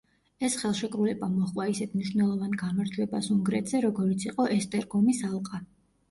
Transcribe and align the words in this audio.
ეს 0.45 0.53
ხელშეკრულება 0.59 1.27
მოჰყვა 1.33 1.65
ისეთ 1.73 1.91
მნიშვნელოვან 1.97 2.55
გამარჯვებას 2.61 3.27
უნგრეთზე, 3.35 3.81
როგორიც 3.87 4.25
იყო 4.31 4.47
ესტერგომის 4.55 5.21
ალყა. 5.29 5.61